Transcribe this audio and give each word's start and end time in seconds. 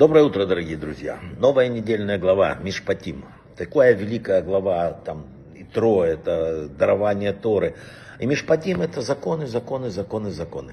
Доброе 0.00 0.24
утро, 0.24 0.46
дорогие 0.46 0.78
друзья. 0.78 1.18
Новая 1.36 1.68
недельная 1.68 2.16
глава 2.16 2.54
Мишпатим. 2.54 3.26
Такая 3.54 3.92
великая 3.92 4.40
глава, 4.40 4.92
там, 4.92 5.26
Итро, 5.54 6.06
это 6.06 6.68
дарование 6.70 7.34
Торы. 7.34 7.74
И 8.18 8.24
Мишпатим 8.24 8.80
это 8.80 9.02
законы, 9.02 9.46
законы, 9.46 9.90
законы, 9.90 10.30
законы. 10.30 10.72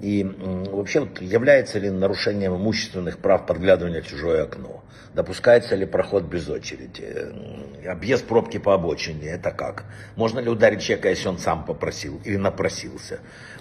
И 0.00 0.24
вообще 0.24 0.98
вот, 1.02 1.22
является 1.22 1.78
ли 1.78 1.88
нарушением 1.88 2.56
имущественных 2.56 3.18
прав 3.18 3.46
подглядывания 3.46 4.02
в 4.02 4.08
чужое 4.08 4.42
окно? 4.42 4.82
Допускается 5.14 5.76
ли 5.76 5.86
проход 5.86 6.24
без 6.24 6.48
очереди? 6.48 7.86
Объезд 7.86 8.26
пробки 8.26 8.58
по 8.58 8.74
обочине, 8.74 9.28
это 9.28 9.52
как? 9.52 9.84
Можно 10.16 10.40
ли 10.40 10.50
ударить 10.50 10.82
человека, 10.82 11.10
если 11.10 11.28
он 11.28 11.38
сам 11.38 11.64
попросил 11.64 12.20
или 12.24 12.36
напросился? 12.36 13.20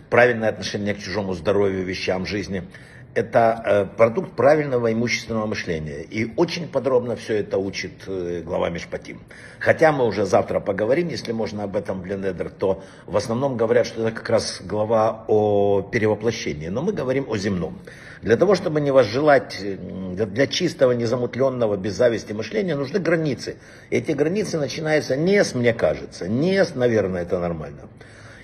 Правильное 0.10 0.50
отношение 0.50 0.96
к 0.96 0.98
чужому 0.98 1.34
здоровью, 1.34 1.86
вещам, 1.86 2.26
жизни– 2.26 2.64
это 3.16 3.62
э, 3.66 3.86
продукт 3.98 4.34
правильного 4.36 4.92
имущественного 4.92 5.46
мышления. 5.46 6.02
И 6.02 6.32
очень 6.36 6.68
подробно 6.68 7.16
все 7.16 7.36
это 7.36 7.58
учит 7.58 7.92
э, 8.08 8.42
глава 8.44 8.70
Мишпатим. 8.70 9.22
Хотя 9.60 9.92
мы 9.92 10.06
уже 10.06 10.26
завтра 10.26 10.60
поговорим, 10.60 11.10
если 11.10 11.32
можно 11.32 11.64
об 11.64 11.76
этом 11.76 12.02
в 12.02 12.06
Ленедер, 12.06 12.50
то 12.50 12.84
в 13.06 13.16
основном 13.16 13.58
говорят, 13.58 13.86
что 13.86 14.02
это 14.08 14.16
как 14.16 14.30
раз 14.30 14.62
глава 14.64 15.26
о 15.28 15.82
перевоплощении. 15.82 16.70
Но 16.70 16.82
мы 16.82 16.94
говорим 16.94 17.26
о 17.30 17.38
земном. 17.38 17.80
Для 18.22 18.38
того, 18.38 18.56
чтобы 18.56 18.80
не 18.80 18.92
возжелать, 18.92 19.62
для 19.62 20.48
чистого, 20.48 20.94
незамутленного, 20.94 21.76
без 21.76 21.94
зависти 21.94 22.32
мышления, 22.32 22.76
нужны 22.76 23.00
границы. 23.00 23.58
Эти 23.90 24.12
границы 24.12 24.58
начинаются 24.58 25.18
не 25.18 25.44
с 25.44 25.54
«мне 25.54 25.74
кажется», 25.74 26.30
не 26.30 26.64
с 26.64 26.74
«наверное, 26.74 27.24
это 27.24 27.40
нормально», 27.40 27.90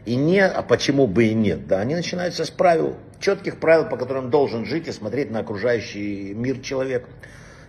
и 0.09 0.15
не 0.15 0.43
«а 0.43 0.61
почему 0.63 1.07
бы 1.07 1.25
и 1.25 1.33
нет». 1.33 1.67
Да, 1.67 1.79
они 1.79 1.95
начинаются 1.95 2.43
с 2.43 2.49
правил 2.49 2.95
четких 3.19 3.59
правил, 3.59 3.87
по 3.87 3.97
которым 3.97 4.29
должен 4.29 4.65
жить 4.65 4.87
и 4.87 4.91
смотреть 4.91 5.29
на 5.31 5.39
окружающий 5.39 6.33
мир 6.33 6.59
человек. 6.59 7.05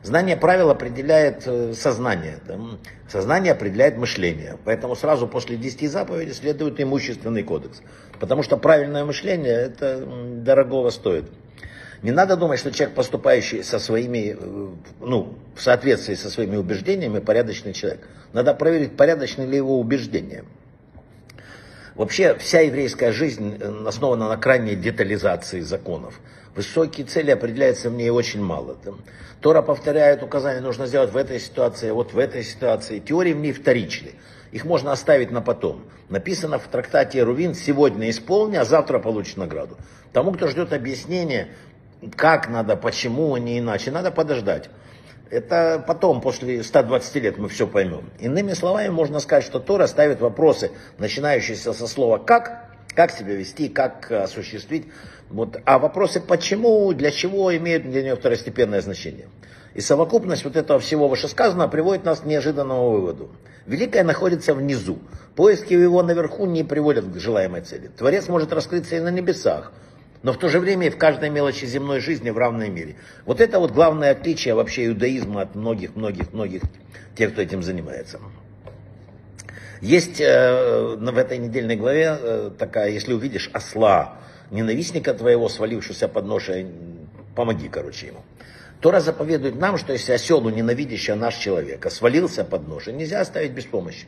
Знание 0.02 0.36
правил 0.36 0.70
определяет 0.70 1.42
э, 1.46 1.74
сознание. 1.74 2.38
Да? 2.46 2.58
Сознание 3.08 3.52
определяет 3.52 3.98
мышление. 3.98 4.56
Поэтому 4.64 4.97
сразу 4.97 5.28
после 5.28 5.56
10 5.56 5.91
заповедей 5.91 6.32
следует 6.32 6.80
имущественный 6.80 7.42
кодекс. 7.42 7.82
Потому 8.19 8.42
что 8.42 8.56
правильное 8.56 9.04
мышление 9.04 9.52
это 9.52 10.06
дорогого 10.36 10.88
стоит. 10.88 11.27
Не 12.02 12.12
надо 12.12 12.36
думать, 12.36 12.60
что 12.60 12.72
человек, 12.72 12.94
поступающий 12.94 13.62
со 13.62 13.78
своими, 13.78 14.36
э, 14.41 14.69
ну, 15.00 15.34
в 15.54 15.60
соответствии 15.60 16.14
со 16.14 16.30
своими 16.30 16.56
убеждениями, 16.56 17.19
порядочный 17.19 17.75
человек. 17.75 18.08
Надо 18.32 18.54
проверить, 18.54 18.97
порядочны 18.97 19.42
ли 19.42 19.56
его 19.56 19.78
убеждения. 19.78 20.44
Вообще 22.01 22.34
вся 22.37 22.61
еврейская 22.61 23.12
жизнь 23.12 23.59
э, 23.61 23.84
основана 23.87 24.27
на 24.27 24.39
крайней 24.39 24.75
детализации 24.75 25.61
законов. 25.61 26.19
Высокие 26.56 27.06
цели 27.06 27.31
определяются 27.31 27.91
в 27.91 27.93
ней 27.93 28.09
очень 28.09 28.43
мало. 28.43 28.79
Тора 29.43 29.61
повторяет 29.61 30.23
указания, 30.23 30.62
нужно 30.62 30.87
сделать 30.87 31.12
в 31.12 31.17
этой 31.19 31.39
ситуации, 31.39 31.91
вот 31.91 32.15
в 32.15 32.19
этой 32.19 32.43
ситуации. 32.43 33.01
Теории 33.01 33.34
в 33.34 33.41
ней 33.41 33.53
вторичны. 33.53 34.12
Их 34.51 34.65
можно 34.65 34.93
оставить 34.93 35.31
на 35.31 35.43
потом. 35.43 35.84
Написано 36.09 36.59
в 36.59 36.69
трактате 36.69 37.23
Рувин, 37.23 37.55
сегодня 37.55 38.09
исполни, 38.09 38.56
а 38.56 38.65
завтра 38.65 38.98
получишь 38.98 39.37
награду. 39.37 39.77
Тому, 40.15 40.33
кто 40.33 40.47
ждет 40.47 40.73
объяснения, 40.73 41.48
как 42.17 42.48
надо, 42.48 42.77
почему, 42.77 43.34
а 43.34 43.39
не 43.39 43.59
иначе, 43.59 43.91
надо 43.91 44.11
подождать. 44.11 44.71
Это 45.31 45.83
потом, 45.86 46.20
после 46.20 46.62
120 46.62 47.14
лет, 47.17 47.39
мы 47.39 47.48
все 47.48 47.69
поймем. 47.69 48.11
Иными 48.19 48.53
словами, 48.53 48.89
можно 48.89 49.20
сказать, 49.20 49.45
что 49.45 49.61
Тора 49.61 49.87
ставит 49.87 50.20
вопросы, 50.20 50.72
начинающиеся 50.98 51.72
со 51.72 51.87
слова 51.87 52.19
«как», 52.19 52.69
как 52.95 53.12
себя 53.12 53.37
вести, 53.37 53.69
как 53.69 54.11
осуществить. 54.11 54.89
Вот. 55.28 55.61
А 55.64 55.78
вопросы 55.78 56.20
«почему», 56.20 56.92
«для 56.92 57.12
чего» 57.12 57.56
имеют 57.56 57.89
для 57.89 58.03
нее 58.03 58.17
второстепенное 58.17 58.81
значение. 58.81 59.28
И 59.75 59.81
совокупность 59.81 60.45
вот 60.45 60.56
этого 60.56 60.81
всего 60.81 61.06
вышесказанного 61.06 61.69
приводит 61.69 62.05
нас 62.05 62.20
к 62.20 62.25
неожиданному 62.25 62.91
выводу. 62.91 63.31
Великое 63.67 64.03
находится 64.03 64.53
внизу. 64.53 64.98
Поиски 65.37 65.75
его 65.75 66.03
наверху 66.03 66.47
не 66.47 66.65
приводят 66.65 67.04
к 67.04 67.21
желаемой 67.21 67.60
цели. 67.60 67.88
Творец 67.97 68.27
может 68.27 68.53
раскрыться 68.53 68.97
и 68.97 69.00
на 69.00 69.12
небесах 69.12 69.72
но 70.22 70.32
в 70.32 70.38
то 70.38 70.48
же 70.48 70.60
время 70.60 70.88
и 70.88 70.91
в 70.91 70.98
каждой 70.98 71.31
мелочи 71.31 71.64
земной 71.64 72.00
жизни 72.00 72.31
в 72.31 72.38
равной 72.38 72.69
мере. 72.69 72.97
Вот 73.25 73.41
это 73.41 73.58
вот 73.58 73.72
главное 73.72 74.10
отличие 74.10 74.54
вообще 74.54 74.86
иудаизма 74.86 75.42
от 75.42 75.54
многих-многих-многих 75.54 76.62
тех, 77.16 77.32
кто 77.32 77.42
этим 77.42 77.62
занимается. 77.62 78.20
Есть 79.80 80.20
э, 80.20 80.97
в 80.97 81.19
этой 81.19 81.38
недельной 81.38 81.76
главе 81.76 82.19
э, 82.20 82.50
такая, 82.59 82.91
если 82.91 83.14
увидишь 83.14 83.48
осла, 83.54 84.19
ненавистника 84.50 85.14
твоего, 85.14 85.48
свалившегося 85.48 86.09
под 86.09 86.26
ношей, 86.26 86.66
помоги, 87.34 87.69
короче, 87.69 88.09
ему. 88.09 88.22
Тора 88.80 89.00
заповедует 89.00 89.56
нам, 89.56 89.78
что 89.78 89.92
если 89.92 90.12
оселу, 90.12 90.50
ненавидящий 90.50 91.14
наш 91.14 91.36
человек, 91.36 91.91
свалился 91.91 92.44
под 92.44 92.69
ношей, 92.69 92.92
нельзя 92.92 93.20
оставить 93.20 93.53
без 93.53 93.64
помощи. 93.64 94.06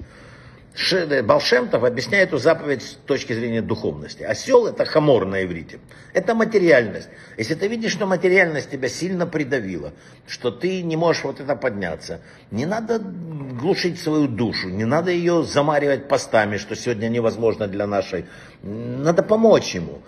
Балшемтов 1.23 1.85
объясняет 1.85 2.29
эту 2.29 2.39
заповедь 2.39 2.83
с 2.83 2.99
точки 3.07 3.35
зрения 3.35 3.61
духовности. 3.61 4.23
Осел 4.23 4.67
это 4.67 4.87
хамор 4.87 5.27
на 5.27 5.45
иврите. 5.45 5.81
Это 6.15 6.35
материальность. 6.35 7.09
Если 7.37 7.55
ты 7.55 7.69
видишь, 7.69 7.93
что 7.93 8.07
материальность 8.07 8.71
тебя 8.71 8.89
сильно 8.89 9.27
придавила, 9.27 9.93
что 10.27 10.51
ты 10.51 10.83
не 10.83 10.97
можешь 10.97 11.25
вот 11.25 11.41
это 11.41 11.57
подняться, 11.57 12.21
не 12.51 12.65
надо 12.65 12.99
глушить 12.99 14.01
свою 14.01 14.27
душу, 14.29 14.71
не 14.71 14.87
надо 14.87 15.11
ее 15.11 15.43
замаривать 15.43 16.09
постами, 16.09 16.57
что 16.57 16.75
сегодня 16.75 17.09
невозможно 17.09 17.69
для 17.69 17.87
нашей. 17.87 18.25
Надо 18.63 19.23
помочь 19.23 19.75
ему. 19.75 20.01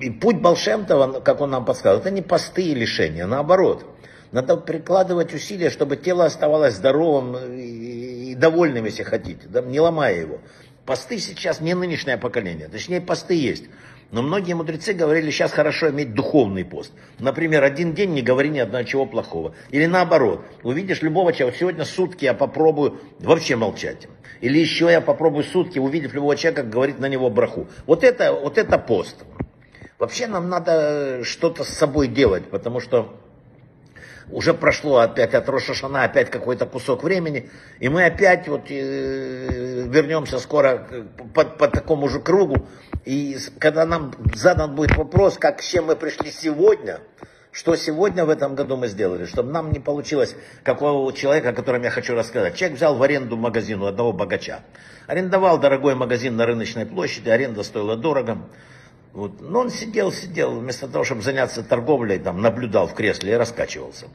И 0.00 0.10
путь 0.10 0.40
Балшемтова, 0.40 1.20
как 1.20 1.40
он 1.42 1.50
нам 1.50 1.64
подсказал, 1.64 2.00
это 2.00 2.10
не 2.10 2.22
посты 2.22 2.62
и 2.62 2.74
лишения, 2.74 3.26
наоборот. 3.26 3.84
Надо 4.32 4.56
прикладывать 4.56 5.32
усилия, 5.32 5.70
чтобы 5.70 5.96
тело 5.96 6.24
оставалось 6.24 6.74
здоровым 6.74 7.36
и 7.54 7.93
довольным, 8.34 8.84
если 8.84 9.02
хотите, 9.02 9.46
да, 9.48 9.62
не 9.62 9.80
ломая 9.80 10.18
его. 10.18 10.38
Посты 10.86 11.18
сейчас 11.18 11.60
не 11.60 11.74
нынешнее 11.74 12.18
поколение, 12.18 12.68
точнее 12.68 13.00
посты 13.00 13.34
есть. 13.34 13.64
Но 14.10 14.22
многие 14.22 14.52
мудрецы 14.52 14.92
говорили, 14.92 15.30
сейчас 15.30 15.50
хорошо 15.50 15.90
иметь 15.90 16.14
духовный 16.14 16.64
пост. 16.64 16.92
Например, 17.18 17.64
один 17.64 17.94
день 17.94 18.10
не 18.12 18.22
говори 18.22 18.50
ни 18.50 18.60
одного 18.60 18.84
чего 18.84 19.06
плохого. 19.06 19.54
Или 19.70 19.86
наоборот, 19.86 20.44
увидишь 20.62 21.02
любого 21.02 21.32
человека, 21.32 21.58
сегодня 21.58 21.84
сутки 21.84 22.24
я 22.24 22.34
попробую 22.34 23.00
вообще 23.18 23.56
молчать. 23.56 24.06
Или 24.40 24.58
еще 24.58 24.86
я 24.90 25.00
попробую 25.00 25.42
сутки, 25.42 25.78
увидев 25.78 26.14
любого 26.14 26.36
человека, 26.36 26.62
говорить 26.62 27.00
на 27.00 27.06
него 27.06 27.28
браху. 27.30 27.66
Вот 27.86 28.04
это, 28.04 28.32
вот 28.32 28.58
это 28.58 28.78
пост. 28.78 29.24
Вообще 29.98 30.26
нам 30.26 30.48
надо 30.48 31.24
что-то 31.24 31.64
с 31.64 31.70
собой 31.70 32.08
делать, 32.08 32.44
потому 32.50 32.78
что 32.78 33.14
уже 34.30 34.54
прошло 34.54 34.98
опять 34.98 35.34
от 35.34 35.48
Рошашана 35.48 36.04
опять 36.04 36.30
какой-то 36.30 36.66
кусок 36.66 37.02
времени, 37.02 37.50
и 37.78 37.88
мы 37.88 38.04
опять 38.04 38.48
вот 38.48 38.70
э, 38.70 39.86
вернемся 39.88 40.38
скоро 40.38 40.86
по, 41.34 41.44
по 41.44 41.68
такому 41.68 42.08
же 42.08 42.20
кругу, 42.20 42.66
и 43.04 43.36
когда 43.58 43.84
нам 43.84 44.12
задан 44.34 44.74
будет 44.74 44.96
вопрос, 44.96 45.38
как 45.38 45.62
с 45.62 45.66
чем 45.66 45.86
мы 45.86 45.96
пришли 45.96 46.30
сегодня, 46.30 47.00
что 47.54 47.76
сегодня 47.76 48.24
в 48.24 48.30
этом 48.30 48.56
году 48.56 48.76
мы 48.76 48.88
сделали, 48.88 49.26
чтобы 49.26 49.52
нам 49.52 49.70
не 49.70 49.78
получилось 49.78 50.34
какого 50.64 51.12
человека, 51.12 51.50
о 51.50 51.52
котором 51.52 51.82
я 51.82 51.90
хочу 51.90 52.14
рассказать. 52.14 52.56
Человек 52.56 52.76
взял 52.76 52.96
в 52.96 53.02
аренду 53.02 53.36
магазин 53.36 53.80
у 53.80 53.86
одного 53.86 54.12
богача. 54.12 54.60
Арендовал 55.06 55.58
дорогой 55.58 55.94
магазин 55.94 56.34
на 56.34 56.46
рыночной 56.46 56.84
площади, 56.84 57.28
аренда 57.28 57.62
стоила 57.62 57.96
дорого. 57.96 58.38
Вот. 59.14 59.40
Но 59.40 59.60
он 59.60 59.70
сидел, 59.70 60.10
сидел, 60.10 60.58
вместо 60.58 60.88
того, 60.88 61.04
чтобы 61.04 61.22
заняться 61.22 61.62
торговлей, 61.62 62.18
там, 62.18 62.42
наблюдал 62.42 62.88
в 62.88 62.94
кресле 62.94 63.32
и 63.32 63.36
раскачивался. 63.36 64.06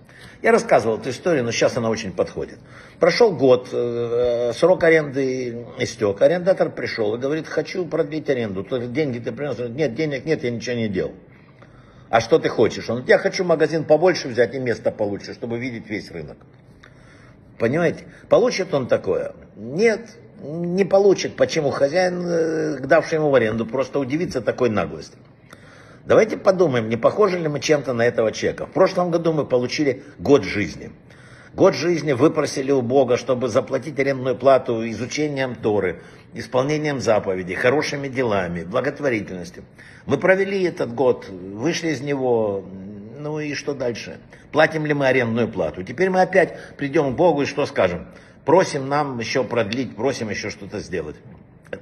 Я 0.42 0.52
рассказывал 0.52 0.98
эту 0.98 1.12
историю, 1.12 1.46
но 1.46 1.52
сейчас 1.52 1.78
она 1.78 1.90
очень 1.90 2.12
подходит. 2.12 2.60
Прошел 3.00 3.32
год, 3.32 3.70
э, 3.72 4.52
срок 4.54 4.84
аренды 4.84 5.66
истек. 5.78 6.22
Арендатор 6.22 6.70
пришел 6.70 7.16
и 7.16 7.18
говорит, 7.18 7.48
хочу 7.48 7.86
продлить 7.86 8.30
аренду. 8.30 8.66
Деньги 8.90 9.20
ты 9.20 9.32
принес? 9.32 9.58
Нет, 9.70 9.96
денег 9.96 10.26
нет, 10.26 10.44
я 10.44 10.52
ничего 10.52 10.76
не 10.76 10.90
делал. 10.90 11.14
А 12.10 12.20
что 12.20 12.38
ты 12.38 12.50
хочешь? 12.50 12.90
Он 12.90 12.98
говорит, 12.98 13.10
я 13.10 13.20
хочу 13.20 13.46
магазин 13.46 13.86
побольше 13.86 14.28
взять 14.28 14.54
и 14.54 14.60
место 14.60 14.92
получше, 14.92 15.34
чтобы 15.34 15.60
видеть 15.60 15.90
весь 15.90 16.12
рынок. 16.12 16.38
Понимаете? 17.58 18.04
Получит 18.28 18.74
он 18.74 18.88
такое? 18.88 19.34
Нет 19.56 20.02
не 20.42 20.86
получит. 20.86 21.36
Почему? 21.36 21.72
Хозяин, 21.72 22.26
э, 22.26 22.80
давший 22.80 23.18
ему 23.18 23.30
в 23.30 23.36
аренду, 23.36 23.66
просто 23.66 24.00
удивится 24.00 24.42
такой 24.42 24.70
наглости. 24.70 25.18
Давайте 26.06 26.38
подумаем, 26.38 26.90
не 26.90 26.98
похожи 26.98 27.38
ли 27.38 27.48
мы 27.48 27.60
чем-то 27.60 27.94
на 27.94 28.04
этого 28.04 28.32
человека. 28.32 28.66
В 28.66 28.72
прошлом 28.72 29.12
году 29.12 29.34
мы 29.34 29.46
получили 29.46 30.04
год 30.18 30.44
жизни. 30.44 30.92
Год 31.54 31.76
жизни 31.76 32.14
выпросили 32.14 32.72
у 32.72 32.82
Бога, 32.82 33.18
чтобы 33.18 33.48
заплатить 33.48 34.00
арендную 34.00 34.36
плату 34.36 34.88
изучением 34.90 35.56
Торы, 35.56 36.02
исполнением 36.34 37.00
заповедей, 37.00 37.56
хорошими 37.56 38.08
делами, 38.08 38.64
благотворительностью. 38.64 39.64
Мы 40.06 40.18
провели 40.18 40.64
этот 40.64 40.94
год, 40.94 41.28
вышли 41.30 41.90
из 41.90 42.02
него, 42.02 42.64
ну 43.20 43.40
и 43.40 43.54
что 43.54 43.74
дальше? 43.74 44.20
Платим 44.52 44.86
ли 44.86 44.94
мы 44.94 45.08
арендную 45.08 45.48
плату? 45.48 45.84
Теперь 45.84 46.10
мы 46.10 46.22
опять 46.22 46.58
придем 46.78 47.14
к 47.14 47.16
Богу 47.16 47.44
и 47.44 47.46
что 47.46 47.66
скажем? 47.66 48.08
Просим 48.46 48.88
нам 48.88 49.20
еще 49.20 49.44
продлить, 49.44 49.96
просим 49.96 50.30
еще 50.30 50.50
что-то 50.50 50.80
сделать. 50.80 51.18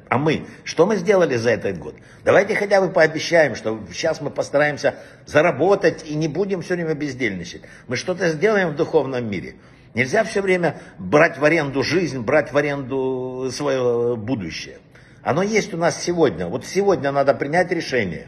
А 0.10 0.18
мы, 0.18 0.46
что 0.66 0.86
мы 0.86 0.98
сделали 0.98 1.38
за 1.38 1.52
этот 1.52 1.78
год? 1.78 1.96
Давайте 2.26 2.56
хотя 2.56 2.82
бы 2.82 2.90
пообещаем, 2.90 3.56
что 3.56 3.80
сейчас 3.90 4.20
мы 4.20 4.30
постараемся 4.32 4.96
заработать 5.26 6.04
и 6.06 6.16
не 6.16 6.28
будем 6.28 6.62
все 6.62 6.76
время 6.76 6.94
бездельничать. 6.94 7.62
Мы 7.88 7.96
что-то 7.96 8.30
сделаем 8.30 8.70
в 8.70 8.76
духовном 8.76 9.30
мире. 9.30 9.56
Нельзя 9.94 10.24
все 10.26 10.42
время 10.42 10.78
брать 10.98 11.38
в 11.38 11.46
аренду 11.46 11.84
жизнь, 11.84 12.20
брать 12.20 12.52
в 12.52 12.58
аренду 12.58 13.50
свое 13.52 14.18
будущее. 14.18 14.80
Оно 15.24 15.42
есть 15.42 15.74
у 15.74 15.78
нас 15.78 16.02
сегодня. 16.02 16.48
Вот 16.48 16.66
сегодня 16.66 17.12
надо 17.12 17.34
принять 17.34 17.72
решение. 17.72 18.28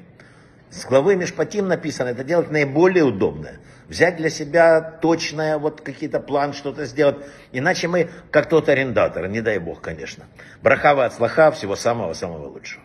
С 0.69 0.85
главы 0.85 1.15
Мишпатим 1.15 1.67
написано, 1.67 2.09
это 2.09 2.23
делать 2.23 2.51
наиболее 2.51 3.03
удобное. 3.03 3.59
Взять 3.87 4.17
для 4.17 4.29
себя 4.29 4.81
точное, 4.81 5.57
вот 5.57 5.81
какие-то 5.81 6.19
план, 6.19 6.53
что-то 6.53 6.85
сделать. 6.85 7.17
Иначе 7.51 7.87
мы 7.87 8.09
как 8.29 8.47
тот 8.47 8.69
арендатор, 8.69 9.27
не 9.27 9.41
дай 9.41 9.57
бог, 9.57 9.81
конечно. 9.81 10.25
Брахава 10.61 11.05
от 11.05 11.13
слаха, 11.13 11.49
всего 11.51 11.75
самого-самого 11.75 12.49
лучшего. 12.49 12.83